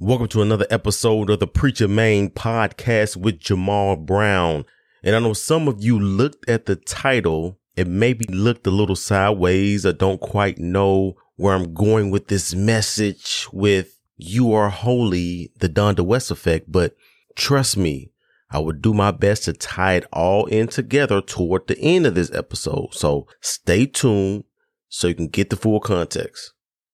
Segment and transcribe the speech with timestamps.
[0.00, 4.64] Welcome to another episode of the Preacher Main podcast with Jamal Brown.
[5.02, 8.94] And I know some of you looked at the title and maybe looked a little
[8.94, 15.50] sideways or don't quite know where I'm going with this message with You Are Holy,
[15.58, 16.70] the Donda West effect.
[16.70, 16.94] But
[17.34, 18.12] trust me,
[18.52, 22.14] I will do my best to tie it all in together toward the end of
[22.14, 22.94] this episode.
[22.94, 24.44] So stay tuned
[24.88, 26.52] so you can get the full context.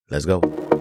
[0.09, 0.74] Let's go.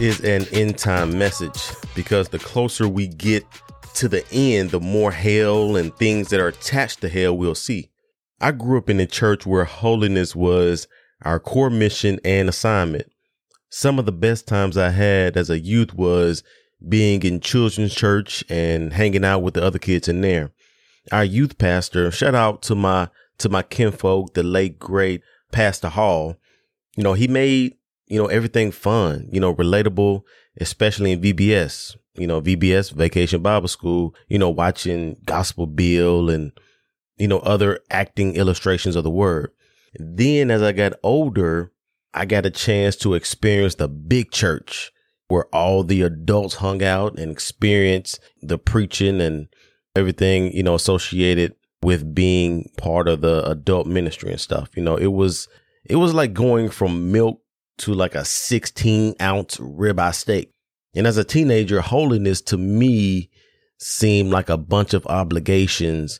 [0.00, 3.44] Is an end time message because the closer we get
[3.94, 7.90] to the end, the more hell and things that are attached to hell we'll see.
[8.40, 10.86] I grew up in a church where holiness was
[11.22, 13.10] our core mission and assignment.
[13.70, 16.44] Some of the best times I had as a youth was
[16.88, 20.52] being in children's church and hanging out with the other kids in there.
[21.10, 23.08] Our youth pastor, shout out to my
[23.38, 26.36] to my kinfolk, the late great Pastor Hall.
[26.96, 27.77] You know, he made
[28.08, 30.22] you know, everything fun, you know, relatable,
[30.60, 36.52] especially in VBS, you know, VBS Vacation Bible School, you know, watching Gospel Bill and,
[37.16, 39.50] you know, other acting illustrations of the word.
[39.94, 41.72] Then as I got older,
[42.14, 44.90] I got a chance to experience the big church
[45.28, 49.48] where all the adults hung out and experienced the preaching and
[49.94, 54.70] everything, you know, associated with being part of the adult ministry and stuff.
[54.74, 55.48] You know, it was,
[55.84, 57.42] it was like going from milk
[57.78, 60.50] to like a 16 ounce ribeye steak.
[60.94, 63.30] And as a teenager, holiness to me
[63.78, 66.18] seemed like a bunch of obligations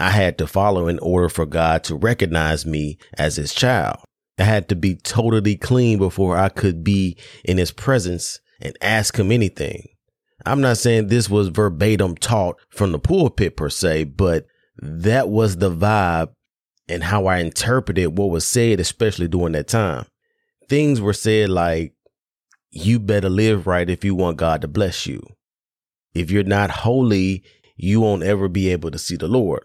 [0.00, 3.98] I had to follow in order for God to recognize me as his child.
[4.38, 9.16] I had to be totally clean before I could be in his presence and ask
[9.16, 9.88] him anything.
[10.44, 14.46] I'm not saying this was verbatim taught from the pulpit per se, but
[14.78, 16.32] that was the vibe
[16.88, 20.06] and how I interpreted what was said, especially during that time
[20.68, 21.94] things were said like,
[22.70, 25.22] you better live right if you want God to bless you.
[26.12, 27.44] If you're not holy,
[27.76, 29.64] you won't ever be able to see the Lord.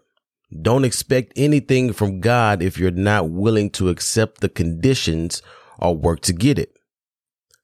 [0.62, 5.42] Don't expect anything from God if you're not willing to accept the conditions
[5.78, 6.76] or work to get it.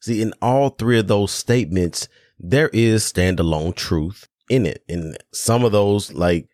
[0.02, 2.08] See, in all three of those statements,
[2.38, 4.84] there is standalone truth in it.
[4.88, 6.48] And some of those, like,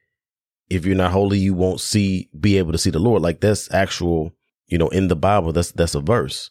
[0.70, 3.22] if you're not holy, you won't see, be able to see the Lord.
[3.22, 4.32] Like that's actual,
[4.68, 6.50] you know, in the Bible, that's, that's a verse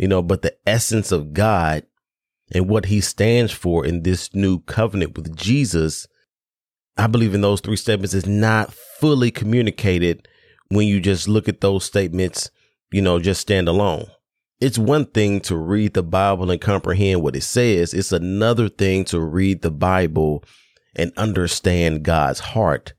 [0.00, 1.82] you know, but the essence of God
[2.54, 6.06] and what he stands for in this new covenant with Jesus,
[6.96, 10.26] I believe in those three statements is not fully communicated
[10.70, 12.50] when you just look at those statements,
[12.90, 14.06] you know, just stand alone.
[14.58, 17.92] It's one thing to read the Bible and comprehend what it says.
[17.92, 20.42] It's another thing to read the Bible
[20.96, 22.94] and understand God's heart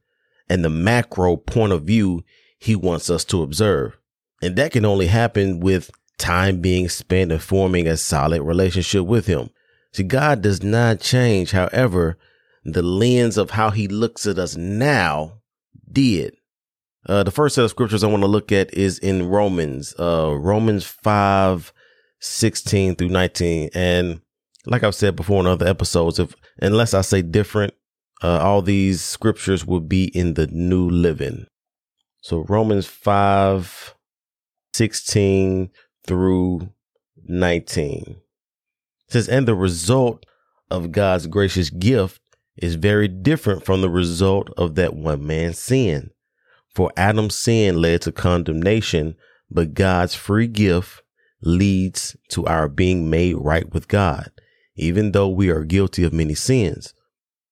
[0.48, 2.24] and the macro point of view
[2.60, 3.98] he wants us to observe.
[4.44, 5.90] And that can only happen with
[6.22, 9.50] time being spent in forming a solid relationship with him.
[9.94, 11.52] See, God does not change.
[11.52, 12.18] However,
[12.64, 15.42] the lens of how he looks at us now
[15.92, 16.36] did.
[17.08, 20.36] Uh, the first set of scriptures I want to look at is in Romans, uh,
[20.38, 21.74] Romans 5,
[22.20, 23.72] 16 through 19.
[23.74, 24.22] And
[24.68, 27.74] like I've said before in other episodes, if, unless I say different,
[28.22, 31.48] uh, all these scriptures will be in the new living.
[32.22, 33.96] So Romans 5,
[34.74, 35.72] 16
[36.06, 36.70] through
[37.28, 38.04] 19.
[38.08, 40.26] It says, and the result
[40.70, 42.22] of God's gracious gift
[42.58, 46.12] is very different from the result of that one man's sin.
[46.74, 49.16] For Adam's sin led to condemnation,
[49.50, 51.02] but God's free gift
[51.42, 54.32] leads to our being made right with God,
[54.76, 56.94] even though we are guilty of many sins.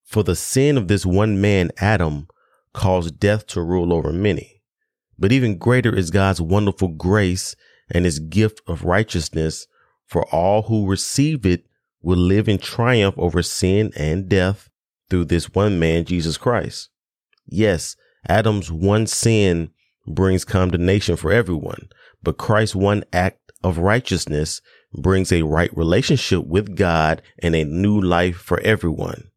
[0.06, 2.28] For the sin of this one man, Adam,
[2.74, 4.62] caused death to rule over many.
[5.18, 7.56] But even greater is God's wonderful grace
[7.90, 9.68] and his gift of righteousness
[10.06, 11.66] for all who receive it
[12.02, 14.70] will live in triumph over sin and death
[15.10, 16.90] through this one man, Jesus Christ.
[17.46, 17.96] Yes,
[18.28, 19.72] Adam's one sin
[20.08, 21.90] brings condemnation for everyone,
[22.24, 24.62] but Christ's one act of righteousness
[24.94, 29.30] brings a right relationship with God and a new life for everyone.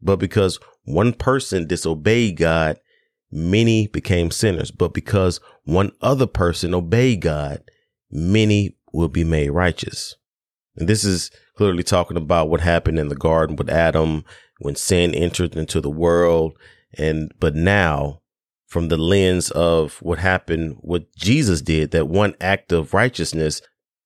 [0.00, 2.78] But because one person disobeyed God,
[3.32, 4.70] many became sinners.
[4.70, 7.62] But because one other person obeyed God,
[8.14, 10.14] many will be made righteous.
[10.76, 14.24] And this is clearly talking about what happened in the garden with Adam
[14.60, 16.56] when sin entered into the world.
[16.96, 18.22] And, but now
[18.66, 23.60] from the lens of what happened, what Jesus did, that one act of righteousness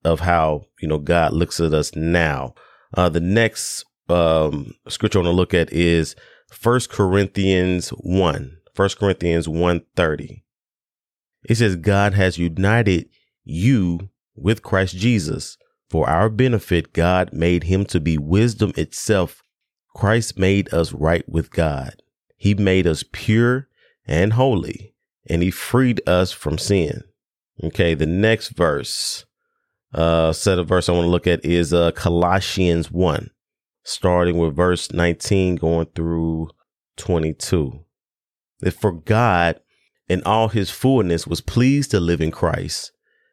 [0.05, 2.55] of how, you know, God looks at us now.
[2.95, 6.17] Uh, the next um, scripture I want to look at is
[6.51, 8.57] First Corinthians 1.
[8.75, 10.43] 1 Corinthians 1.30.
[11.45, 13.09] It says, God has united
[13.49, 15.56] you with Christ Jesus.
[15.91, 19.43] For our benefit, God made him to be wisdom itself.
[19.95, 22.03] Christ made us right with God.
[22.37, 23.69] He made us pure
[24.06, 24.95] and holy,
[25.29, 27.03] and he freed us from sin.
[27.65, 29.25] Okay, the next verse,
[29.93, 33.31] uh, set of verse I want to look at is uh, Colossians 1,
[33.83, 36.50] starting with verse 19 going through
[36.97, 37.85] 22.
[38.61, 39.61] That for God
[40.09, 42.93] in all his fullness was pleased to live in Christ,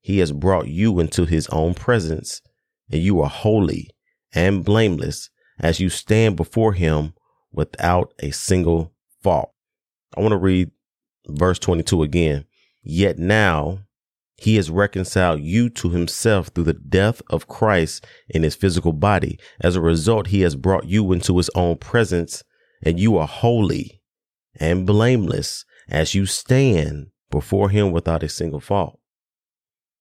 [0.00, 2.40] he has brought you into his own presence,
[2.90, 3.90] and you are holy
[4.32, 7.14] and blameless as you stand before him
[7.52, 8.92] without a single
[9.22, 9.52] fault.
[10.16, 10.70] I want to read
[11.28, 12.44] verse 22 again.
[12.82, 13.80] Yet now
[14.36, 19.38] he has reconciled you to himself through the death of Christ in his physical body.
[19.60, 22.42] As a result, he has brought you into his own presence
[22.82, 24.00] and you are holy
[24.58, 28.99] and blameless as you stand before him without a single fault.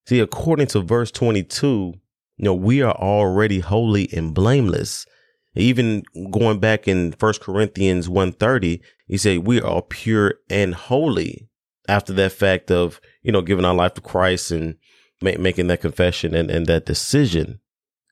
[0.10, 5.06] See, according to verse 22, you know, we are already holy and blameless.
[5.54, 6.02] Even
[6.32, 11.48] going back in First Corinthians 130, he said we are pure and holy
[11.88, 14.78] after that fact of, you know, giving our life to Christ and
[15.22, 17.60] ma- making that confession and, and that decision.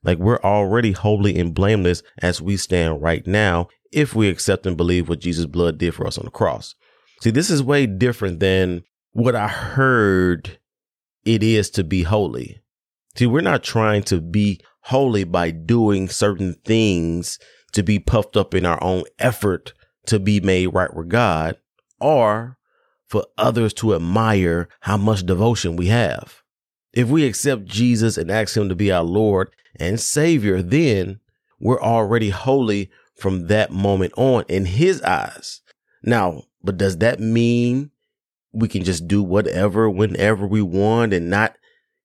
[0.03, 4.77] Like we're already holy and blameless as we stand right now if we accept and
[4.77, 6.75] believe what Jesus' blood did for us on the cross.
[7.21, 8.83] See, this is way different than
[9.13, 10.59] what I heard
[11.27, 12.62] it is to be holy.
[13.18, 17.38] See, we're not trying to be holy by doing certain things
[17.74, 19.74] to be puffed up in our own effort
[20.06, 21.57] to be made right with God
[22.00, 22.57] or
[23.07, 26.44] for others to admire how much devotion we have.
[26.94, 31.19] If we accept Jesus and ask him to be our Lord and Savior, then
[31.59, 32.89] we're already holy
[33.19, 35.62] from that moment on in his eyes.
[36.01, 37.91] Now, but does that mean
[38.51, 41.55] we can just do whatever whenever we want and not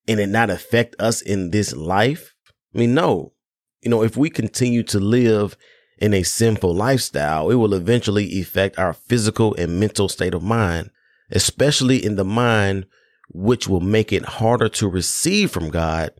[0.07, 2.33] and it not affect us in this life?
[2.73, 3.33] I mean, no.
[3.81, 5.57] You know, if we continue to live
[5.97, 10.89] in a sinful lifestyle, it will eventually affect our physical and mental state of mind,
[11.31, 12.85] especially in the mind,
[13.29, 16.11] which will make it harder to receive from God,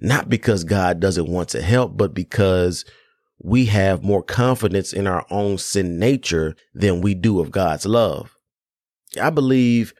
[0.00, 2.84] not because God doesn't want to help, but because
[3.42, 8.33] we have more confidence in our own sin nature than we do of God's love.
[9.16, 9.94] I believe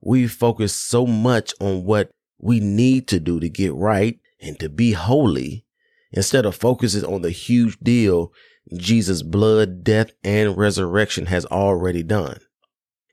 [0.00, 4.68] we focus so much on what we need to do to get right and to
[4.68, 5.64] be holy
[6.12, 8.32] instead of focusing on the huge deal
[8.74, 12.40] Jesus' blood, death, and resurrection has already done.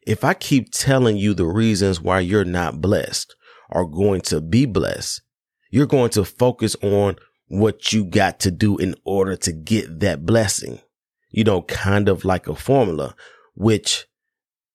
[0.06, 3.36] If I keep telling you the reasons why you're not blessed
[3.70, 5.22] or going to be blessed,
[5.70, 7.18] you're going to focus on
[7.48, 10.80] what you got to do in order to get that blessing.
[11.30, 13.16] You know, kind of like a formula,
[13.56, 14.08] which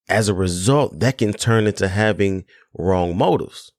[0.08, 2.44] as a result, that can turn into having
[2.76, 3.72] wrong motives.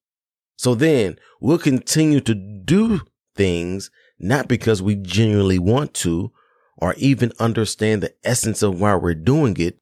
[0.58, 3.02] So then we'll continue to do
[3.36, 6.32] things not because we genuinely want to
[6.78, 9.80] or even understand the essence of why we're doing it,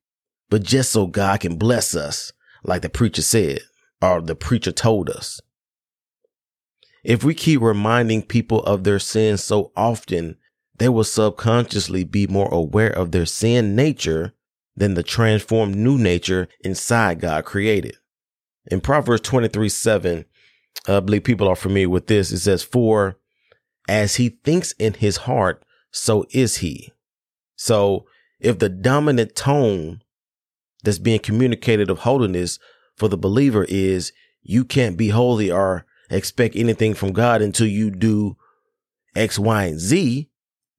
[0.50, 2.32] but just so God can bless us,
[2.64, 3.60] like the preacher said,
[4.02, 5.42] or the preacher told us.
[7.04, 10.38] If we keep reminding people of their sins so often,
[10.78, 14.34] they will subconsciously be more aware of their sin nature
[14.78, 17.98] than the transformed new nature inside God created.
[18.68, 20.26] In Proverbs 23 7,
[20.88, 22.32] I believe people are familiar with this.
[22.32, 23.18] It says, For
[23.90, 26.94] as he thinks in his heart, so is he.
[27.56, 28.06] So
[28.40, 30.04] if the dominant tone
[30.84, 32.60] that's being communicated of holiness
[32.96, 37.90] for the believer is you can't be holy or expect anything from God until you
[37.90, 38.38] do
[39.16, 40.30] X, Y, and Z,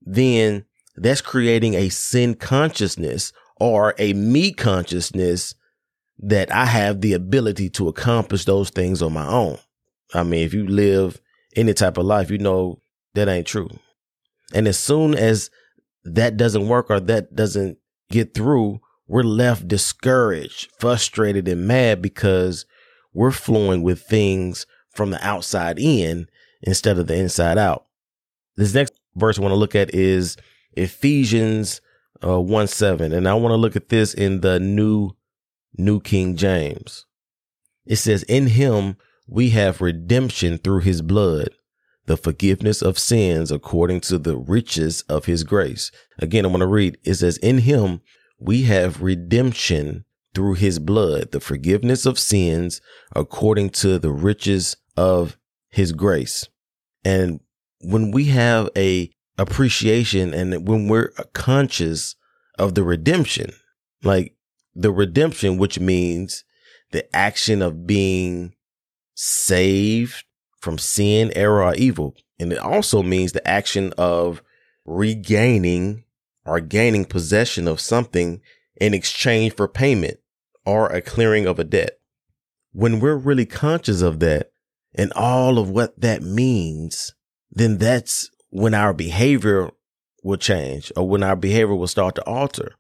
[0.01, 0.65] then
[0.97, 5.55] that's creating a sin consciousness or a me consciousness
[6.19, 9.59] that I have the ability to accomplish those things on my own.
[10.15, 11.21] I mean, if you live
[11.55, 12.81] any type of life, you know
[13.15, 13.69] that ain't true.
[14.55, 15.51] And as soon as
[16.05, 17.79] that doesn't work or that doesn't
[18.11, 22.67] get through, we're left discouraged, frustrated, and mad because
[23.13, 26.29] we're flowing with things from the outside in
[26.63, 27.87] instead of the inside out.
[28.57, 30.37] This next verse I want to look at is
[30.73, 31.81] Ephesians
[32.25, 33.13] uh, 1 7.
[33.13, 35.13] And I want to look at this in the new,
[35.77, 37.07] New King James.
[37.87, 38.97] It says, In him
[39.27, 41.51] we have redemption through his blood,
[42.07, 45.91] the forgiveness of sins according to the riches of his grace.
[46.19, 46.99] Again, I want to read.
[47.05, 48.01] It says, In him
[48.39, 52.81] we have redemption through his blood, the forgiveness of sins
[53.15, 55.37] according to the riches of
[55.71, 56.49] his grace.
[57.05, 57.41] And
[57.81, 62.17] when we have a appreciation and when we're conscious
[62.59, 63.53] of the redemption,
[64.03, 64.35] like
[64.75, 66.45] the redemption, which means
[66.91, 68.55] the action of being
[69.15, 70.25] saved
[70.61, 72.17] from sin, error, or evil.
[72.39, 74.43] And it also means the action of
[74.85, 76.05] regaining
[76.45, 78.41] or gaining possession of something
[78.81, 80.19] in exchange for payment
[80.65, 81.99] or a clearing of a debt.
[82.73, 84.51] When we're really conscious of that
[84.95, 87.15] and all of what that means,
[87.51, 89.71] then that's when our behavior
[90.23, 92.75] will change or when our behavior will start to alter.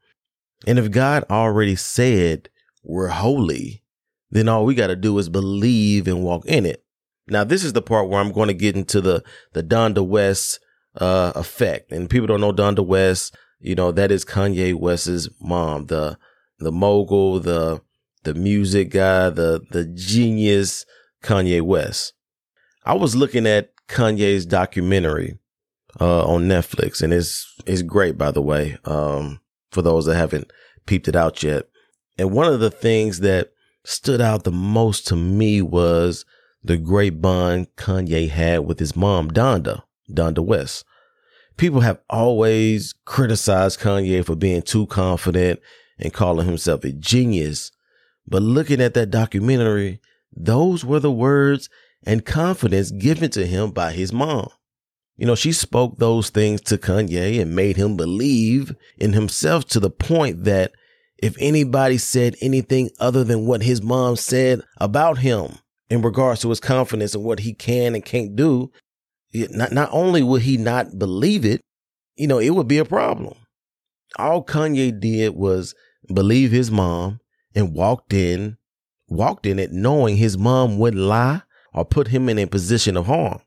[0.67, 2.49] And if God already said
[2.83, 3.83] we're holy,
[4.31, 6.85] then all we got to do is believe and walk in it.
[7.29, 9.23] Now, this is the part where I'm going to get into the,
[9.53, 10.61] the Donda West,
[10.97, 11.93] uh, effect.
[11.93, 13.37] And people don't know Donda West.
[13.61, 16.19] You know, that is Kanye West's mom, the,
[16.59, 17.83] the mogul, the,
[18.25, 20.87] the music guy, the, the genius
[21.23, 22.15] Kanye West.
[22.85, 25.39] I was looking at Kanye's documentary
[26.00, 28.78] uh, on Netflix, and it's it's great, by the way.
[28.85, 29.40] Um,
[29.71, 30.50] for those that haven't
[30.87, 31.69] peeped it out yet,
[32.19, 33.52] and one of the things that
[33.85, 36.25] stood out the most to me was
[36.62, 40.85] the great bond Kanye had with his mom, Donda, Donda West.
[41.57, 45.61] People have always criticized Kanye for being too confident
[45.99, 47.73] and calling himself a genius.
[48.26, 50.00] But looking at that documentary,
[50.33, 51.69] those were the words
[52.05, 54.50] and confidence given to him by his mom.
[55.19, 59.81] You know, she spoke those things to Kanye and made him believe in himself to
[59.81, 60.71] the point that
[61.19, 65.59] if anybody said anything other than what his mom said about him
[65.91, 68.71] in regards to his confidence and what he can and can't do,
[69.35, 71.61] not, not only would he not believe it,
[72.15, 73.37] you know, it would be a problem.
[74.17, 75.75] All Kanye did was
[76.15, 77.19] believe his mom
[77.57, 78.57] and walked in,
[79.09, 81.43] walked in it knowing his mom wouldn't lie
[81.75, 83.41] or put him in a position of harm.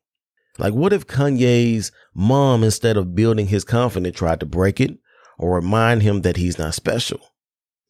[0.57, 4.97] Like, what if Kanye's mom, instead of building his confidence, tried to break it
[5.37, 7.19] or remind him that he's not special?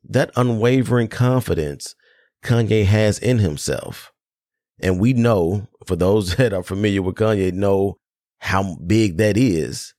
[0.04, 1.96] That unwavering confidence
[2.44, 4.12] Kanye has in himself.
[4.80, 7.98] And we know, for those that are familiar with Kanye, know
[8.40, 9.94] how big that is.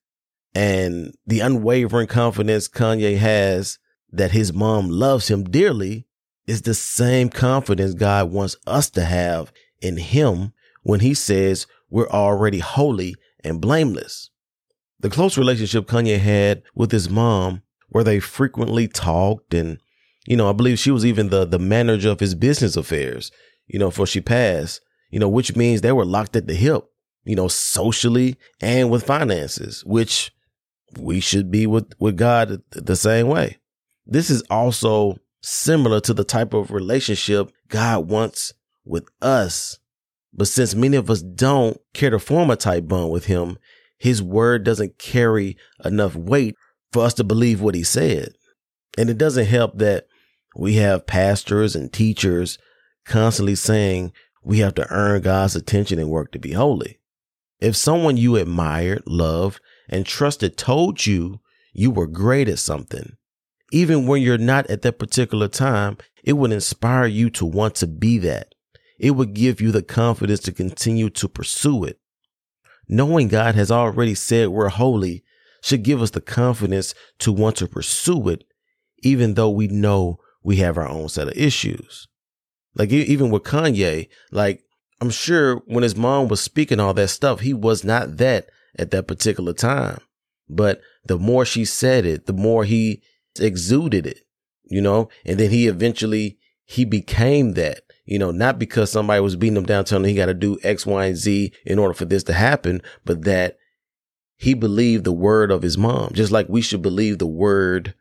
[0.54, 3.78] And the unwavering confidence Kanye has
[4.11, 6.07] that his mom loves him dearly
[6.47, 10.52] is the same confidence God wants us to have in him
[10.83, 14.30] when he says we're already holy and blameless.
[15.00, 19.78] The close relationship Kanye had with his mom, where they frequently talked and,
[20.26, 23.30] you know, I believe she was even the, the manager of his business affairs,
[23.66, 24.80] you know, before she passed,
[25.11, 26.82] you know, which means they were locked at the hip,
[27.25, 30.32] you know, socially and with finances, which
[30.99, 33.58] we should be with, with God the same way.
[34.06, 38.54] This is also similar to the type of relationship God wants
[38.87, 39.78] with us
[40.33, 43.59] but since many of us don't care to form a tight bond with him,
[43.99, 46.57] his word doesn't carry enough weight
[46.93, 48.33] for us to believe what he said.
[48.99, 50.07] And it doesn't help that
[50.57, 52.59] we have pastors and teachers
[53.05, 54.12] constantly saying
[54.43, 56.99] we have to earn God's attention and work to be holy.
[57.61, 61.41] If someone you admired, loved, and trusted told you
[61.73, 63.17] you were great at something,
[63.71, 67.87] even when you're not at that particular time, it would inspire you to want to
[67.87, 68.51] be that
[69.02, 71.99] it would give you the confidence to continue to pursue it.
[72.88, 75.25] Knowing God has already said we're holy
[75.61, 78.44] should give us the confidence to want to pursue it,
[79.02, 82.06] even though we know we have our own set of issues.
[82.76, 84.62] Like even with Kanye, like
[85.00, 88.47] I'm sure when his mom was speaking all that stuff, he was not that
[88.78, 89.99] at that particular time.
[90.49, 93.02] But the more she said it, the more he
[93.40, 94.21] exuded it,
[94.64, 97.82] you know, and then he eventually he became that
[98.12, 100.59] you know, not because somebody was beating him down telling him he got to do
[100.62, 103.57] X, Y, and Z in order for this to happen, but that
[104.37, 107.95] he believed the word of his mom, just like we should believe the word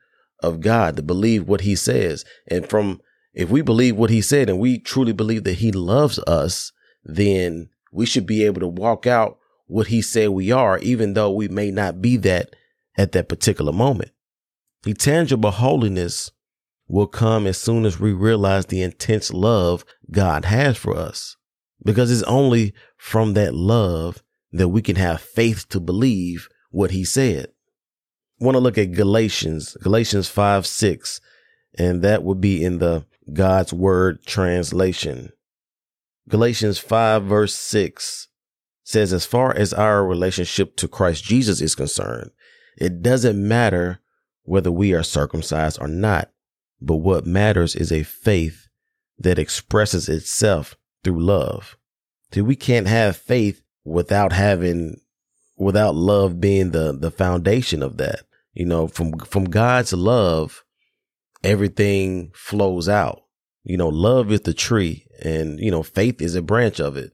[0.43, 2.25] of God, to believe what he says.
[2.49, 2.99] And from,
[3.33, 6.73] if we believe what he said and we truly believe that he loves us,
[7.05, 9.37] then we should be able to walk out
[9.67, 12.53] what he said we are, even though we may not be that
[12.97, 14.11] at that particular moment.
[14.83, 16.31] The tangible holiness
[16.91, 21.37] will come as soon as we realize the intense love God has for us.
[21.83, 24.21] Because it's only from that love
[24.51, 27.47] that we can have faith to believe what he said.
[28.39, 31.21] Want to look at Galatians, Galatians 5 6,
[31.77, 35.31] and that would be in the God's Word translation.
[36.27, 38.27] Galatians 5 verse 6
[38.83, 42.31] says, as far as our relationship to Christ Jesus is concerned,
[42.77, 44.01] it doesn't matter
[44.43, 46.31] whether we are circumcised or not,
[46.81, 48.67] but what matters is a faith
[49.19, 51.77] that expresses itself through love.
[52.33, 54.99] See, we can't have faith without having,
[55.57, 58.21] without love being the, the foundation of that.
[58.53, 60.63] You know, from, from God's love,
[61.43, 63.23] everything flows out.
[63.63, 67.11] You know, love is the tree and, you know, faith is a branch of it.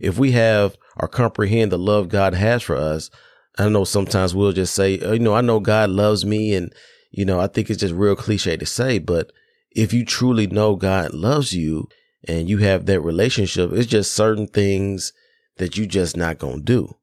[0.00, 3.08] If we have or comprehend the love God has for us,
[3.56, 6.54] I know sometimes we'll just say, oh, you know, I know God loves me.
[6.54, 6.74] And,
[7.16, 9.32] you know, I think it's just real cliche to say, but
[9.70, 11.88] if you truly know God loves you
[12.28, 15.14] and you have that relationship, it's just certain things
[15.56, 16.96] that you just not going to do.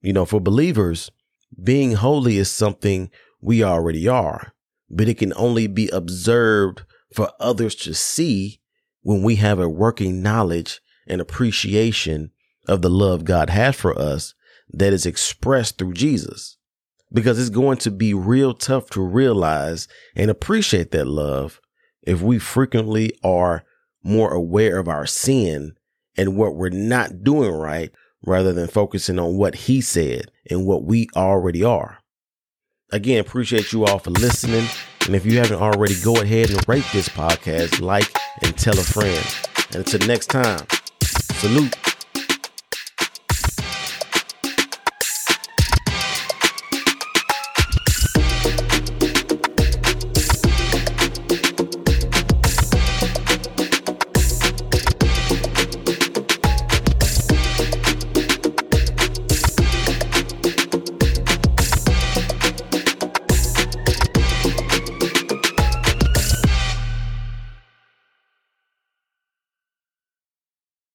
[0.00, 1.10] You know, for believers,
[1.62, 3.10] being holy is something
[3.42, 4.54] we already are,
[4.88, 6.82] but it can only be observed
[7.14, 8.62] for others to see
[9.02, 12.30] when we have a working knowledge and appreciation
[12.66, 14.32] of the love God has for us
[14.72, 16.57] that is expressed through Jesus.
[17.12, 21.60] Because it's going to be real tough to realize and appreciate that love
[22.02, 23.64] if we frequently are
[24.02, 25.74] more aware of our sin
[26.16, 27.90] and what we're not doing right
[28.24, 31.98] rather than focusing on what he said and what we already are.
[32.90, 34.66] Again, appreciate you all for listening.
[35.06, 38.10] And if you haven't already, go ahead and rate this podcast, like,
[38.42, 39.24] and tell a friend.
[39.68, 40.66] And until next time,
[41.02, 41.87] salute.